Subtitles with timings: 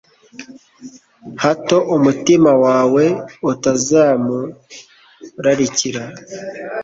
[1.43, 3.05] hato umutima wawe
[3.51, 6.03] utazamurarikira